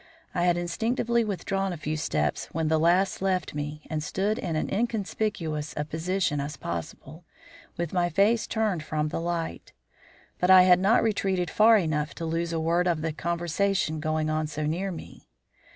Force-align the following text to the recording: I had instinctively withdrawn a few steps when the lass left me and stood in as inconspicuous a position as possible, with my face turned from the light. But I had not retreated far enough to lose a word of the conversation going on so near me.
I 0.33 0.45
had 0.45 0.57
instinctively 0.57 1.23
withdrawn 1.23 1.71
a 1.71 1.77
few 1.77 1.95
steps 1.95 2.47
when 2.53 2.69
the 2.69 2.79
lass 2.79 3.21
left 3.21 3.53
me 3.53 3.83
and 3.87 4.01
stood 4.01 4.39
in 4.39 4.55
as 4.55 4.67
inconspicuous 4.67 5.75
a 5.77 5.85
position 5.85 6.39
as 6.41 6.57
possible, 6.57 7.23
with 7.77 7.93
my 7.93 8.09
face 8.09 8.47
turned 8.47 8.81
from 8.81 9.09
the 9.09 9.21
light. 9.21 9.73
But 10.39 10.49
I 10.49 10.63
had 10.63 10.79
not 10.79 11.03
retreated 11.03 11.51
far 11.51 11.77
enough 11.77 12.15
to 12.15 12.25
lose 12.25 12.51
a 12.51 12.59
word 12.59 12.87
of 12.87 13.03
the 13.03 13.13
conversation 13.13 13.99
going 13.99 14.27
on 14.27 14.47
so 14.47 14.65
near 14.65 14.91
me. 14.91 15.27